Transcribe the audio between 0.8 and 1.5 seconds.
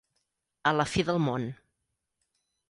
fi del món.